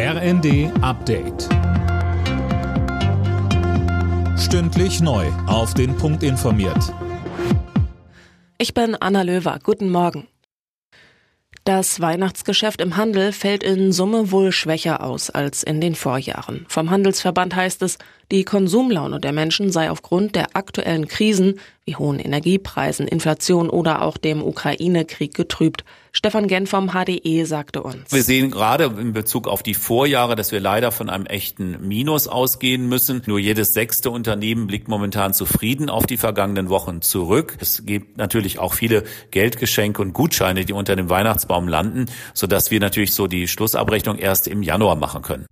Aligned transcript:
RND 0.00 0.70
Update. 0.80 1.48
Stündlich 4.38 5.00
neu. 5.00 5.26
Auf 5.48 5.74
den 5.74 5.96
Punkt 5.96 6.22
informiert. 6.22 6.94
Ich 8.58 8.74
bin 8.74 8.94
Anna 8.94 9.22
Löwer. 9.22 9.58
Guten 9.60 9.90
Morgen. 9.90 10.28
Das 11.64 12.00
Weihnachtsgeschäft 12.00 12.80
im 12.80 12.96
Handel 12.96 13.32
fällt 13.32 13.64
in 13.64 13.90
Summe 13.90 14.30
wohl 14.30 14.52
schwächer 14.52 15.02
aus 15.02 15.30
als 15.30 15.64
in 15.64 15.80
den 15.80 15.96
Vorjahren. 15.96 16.64
Vom 16.68 16.90
Handelsverband 16.90 17.56
heißt 17.56 17.82
es, 17.82 17.98
die 18.30 18.44
Konsumlaune 18.44 19.18
der 19.18 19.32
Menschen 19.32 19.72
sei 19.72 19.90
aufgrund 19.90 20.36
der 20.36 20.54
aktuellen 20.54 21.08
Krisen 21.08 21.58
wie 21.88 21.96
hohen 21.96 22.18
Energiepreisen, 22.18 23.08
Inflation 23.08 23.70
oder 23.70 24.02
auch 24.02 24.18
dem 24.18 24.42
Ukraine-Krieg 24.42 25.32
getrübt. 25.32 25.84
Stefan 26.12 26.46
Genn 26.46 26.66
vom 26.66 26.90
HDE 26.90 27.46
sagte 27.46 27.82
uns. 27.82 28.12
Wir 28.12 28.22
sehen 28.22 28.50
gerade 28.50 28.92
in 29.00 29.14
Bezug 29.14 29.48
auf 29.48 29.62
die 29.62 29.72
Vorjahre, 29.72 30.36
dass 30.36 30.52
wir 30.52 30.60
leider 30.60 30.92
von 30.92 31.08
einem 31.08 31.24
echten 31.24 31.86
Minus 31.86 32.28
ausgehen 32.28 32.88
müssen. 32.88 33.22
Nur 33.26 33.38
jedes 33.38 33.72
sechste 33.72 34.10
Unternehmen 34.10 34.66
blickt 34.66 34.88
momentan 34.88 35.32
zufrieden 35.32 35.88
auf 35.88 36.04
die 36.04 36.18
vergangenen 36.18 36.68
Wochen 36.68 37.00
zurück. 37.00 37.56
Es 37.60 37.86
gibt 37.86 38.18
natürlich 38.18 38.58
auch 38.58 38.74
viele 38.74 39.04
Geldgeschenke 39.30 40.02
und 40.02 40.12
Gutscheine, 40.12 40.66
die 40.66 40.74
unter 40.74 40.94
dem 40.94 41.08
Weihnachtsbaum 41.08 41.68
landen, 41.68 42.06
sodass 42.34 42.70
wir 42.70 42.80
natürlich 42.80 43.14
so 43.14 43.26
die 43.26 43.48
Schlussabrechnung 43.48 44.18
erst 44.18 44.46
im 44.46 44.62
Januar 44.62 44.96
machen 44.96 45.22
können. 45.22 45.46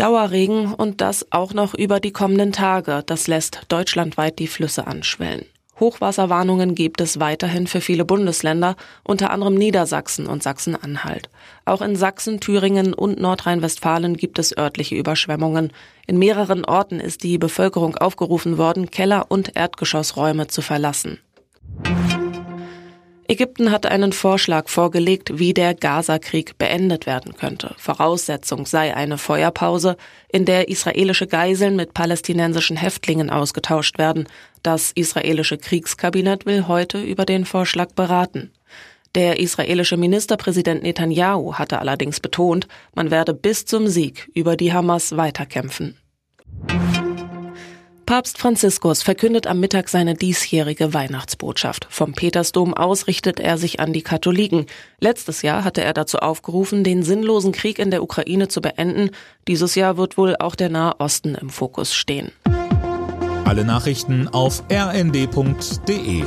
Dauerregen 0.00 0.72
und 0.72 1.02
das 1.02 1.26
auch 1.30 1.52
noch 1.52 1.74
über 1.74 2.00
die 2.00 2.10
kommenden 2.10 2.52
Tage. 2.52 3.02
Das 3.04 3.26
lässt 3.26 3.66
deutschlandweit 3.68 4.38
die 4.38 4.46
Flüsse 4.46 4.86
anschwellen. 4.86 5.44
Hochwasserwarnungen 5.78 6.74
gibt 6.74 7.02
es 7.02 7.20
weiterhin 7.20 7.66
für 7.66 7.82
viele 7.82 8.06
Bundesländer, 8.06 8.76
unter 9.04 9.30
anderem 9.30 9.56
Niedersachsen 9.56 10.26
und 10.26 10.42
Sachsen-Anhalt. 10.42 11.28
Auch 11.66 11.82
in 11.82 11.96
Sachsen, 11.96 12.40
Thüringen 12.40 12.94
und 12.94 13.20
Nordrhein-Westfalen 13.20 14.16
gibt 14.16 14.38
es 14.38 14.56
örtliche 14.56 14.94
Überschwemmungen. 14.94 15.70
In 16.06 16.18
mehreren 16.18 16.64
Orten 16.64 16.98
ist 16.98 17.22
die 17.22 17.36
Bevölkerung 17.36 17.96
aufgerufen 17.96 18.56
worden, 18.56 18.90
Keller- 18.90 19.26
und 19.28 19.54
Erdgeschossräume 19.54 20.46
zu 20.48 20.62
verlassen. 20.62 21.18
Ägypten 23.30 23.70
hat 23.70 23.86
einen 23.86 24.12
Vorschlag 24.12 24.68
vorgelegt, 24.68 25.38
wie 25.38 25.54
der 25.54 25.76
Gaza-Krieg 25.76 26.58
beendet 26.58 27.06
werden 27.06 27.36
könnte. 27.36 27.76
Voraussetzung 27.78 28.66
sei 28.66 28.96
eine 28.96 29.18
Feuerpause, 29.18 29.96
in 30.32 30.46
der 30.46 30.68
israelische 30.68 31.28
Geiseln 31.28 31.76
mit 31.76 31.94
palästinensischen 31.94 32.76
Häftlingen 32.76 33.30
ausgetauscht 33.30 33.98
werden. 33.98 34.26
Das 34.64 34.90
israelische 34.90 35.58
Kriegskabinett 35.58 36.44
will 36.44 36.66
heute 36.66 37.00
über 37.00 37.24
den 37.24 37.44
Vorschlag 37.44 37.92
beraten. 37.92 38.50
Der 39.14 39.38
israelische 39.38 39.96
Ministerpräsident 39.96 40.82
Netanyahu 40.82 41.54
hatte 41.54 41.78
allerdings 41.78 42.18
betont, 42.18 42.66
man 42.96 43.12
werde 43.12 43.32
bis 43.32 43.64
zum 43.64 43.86
Sieg 43.86 44.28
über 44.34 44.56
die 44.56 44.72
Hamas 44.72 45.16
weiterkämpfen. 45.16 45.96
Papst 48.10 48.38
Franziskus 48.38 49.04
verkündet 49.04 49.46
am 49.46 49.60
Mittag 49.60 49.88
seine 49.88 50.14
diesjährige 50.14 50.92
Weihnachtsbotschaft. 50.92 51.86
Vom 51.90 52.12
Petersdom 52.12 52.74
aus 52.74 53.06
richtet 53.06 53.38
er 53.38 53.56
sich 53.56 53.78
an 53.78 53.92
die 53.92 54.02
Katholiken. 54.02 54.66
Letztes 54.98 55.42
Jahr 55.42 55.62
hatte 55.62 55.84
er 55.84 55.92
dazu 55.92 56.18
aufgerufen, 56.18 56.82
den 56.82 57.04
sinnlosen 57.04 57.52
Krieg 57.52 57.78
in 57.78 57.92
der 57.92 58.02
Ukraine 58.02 58.48
zu 58.48 58.60
beenden. 58.60 59.10
Dieses 59.46 59.76
Jahr 59.76 59.96
wird 59.96 60.18
wohl 60.18 60.34
auch 60.40 60.56
der 60.56 60.70
Nahe 60.70 60.98
Osten 60.98 61.36
im 61.36 61.50
Fokus 61.50 61.94
stehen. 61.94 62.32
Alle 63.44 63.64
Nachrichten 63.64 64.26
auf 64.26 64.64
rnd.de 64.68 66.24